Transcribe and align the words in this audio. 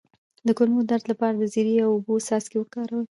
د 0.47 0.49
کولمو 0.57 0.81
د 0.83 0.87
درد 0.91 1.05
لپاره 1.11 1.35
د 1.37 1.43
زیرې 1.53 1.75
او 1.85 1.89
اوبو 1.95 2.13
څاڅکي 2.27 2.57
وکاروئ 2.59 3.05